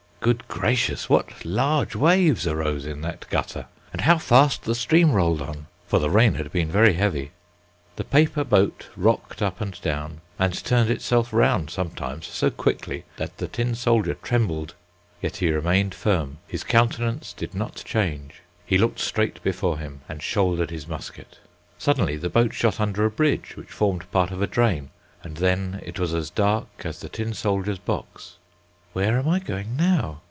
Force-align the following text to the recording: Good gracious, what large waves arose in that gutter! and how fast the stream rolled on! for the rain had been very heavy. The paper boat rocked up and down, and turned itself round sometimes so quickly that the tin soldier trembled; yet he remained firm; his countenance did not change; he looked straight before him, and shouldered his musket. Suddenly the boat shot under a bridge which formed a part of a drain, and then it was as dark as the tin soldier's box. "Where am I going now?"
Good 0.23 0.47
gracious, 0.47 1.09
what 1.09 1.43
large 1.45 1.95
waves 1.95 2.45
arose 2.45 2.85
in 2.85 3.01
that 3.01 3.25
gutter! 3.31 3.65
and 3.91 4.01
how 4.01 4.19
fast 4.19 4.61
the 4.65 4.75
stream 4.75 5.13
rolled 5.13 5.41
on! 5.41 5.65
for 5.87 5.97
the 5.97 6.11
rain 6.11 6.35
had 6.35 6.51
been 6.51 6.69
very 6.69 6.93
heavy. 6.93 7.31
The 7.95 8.03
paper 8.03 8.43
boat 8.43 8.87
rocked 8.95 9.41
up 9.41 9.59
and 9.61 9.81
down, 9.81 10.21
and 10.37 10.63
turned 10.63 10.91
itself 10.91 11.33
round 11.33 11.71
sometimes 11.71 12.27
so 12.27 12.51
quickly 12.51 13.03
that 13.17 13.39
the 13.39 13.47
tin 13.47 13.73
soldier 13.73 14.13
trembled; 14.13 14.75
yet 15.23 15.37
he 15.37 15.49
remained 15.51 15.95
firm; 15.95 16.37
his 16.47 16.63
countenance 16.63 17.33
did 17.33 17.55
not 17.55 17.81
change; 17.83 18.41
he 18.63 18.77
looked 18.77 18.99
straight 18.99 19.41
before 19.41 19.79
him, 19.79 20.01
and 20.07 20.21
shouldered 20.21 20.69
his 20.69 20.87
musket. 20.87 21.39
Suddenly 21.79 22.15
the 22.17 22.29
boat 22.29 22.53
shot 22.53 22.79
under 22.79 23.05
a 23.05 23.09
bridge 23.09 23.55
which 23.57 23.69
formed 23.71 24.03
a 24.03 24.13
part 24.13 24.29
of 24.29 24.43
a 24.43 24.45
drain, 24.45 24.91
and 25.23 25.37
then 25.37 25.81
it 25.83 25.97
was 25.99 26.13
as 26.13 26.29
dark 26.29 26.67
as 26.83 26.99
the 26.99 27.09
tin 27.09 27.33
soldier's 27.33 27.79
box. 27.79 28.35
"Where 28.93 29.17
am 29.17 29.29
I 29.29 29.39
going 29.39 29.77
now?" 29.77 30.19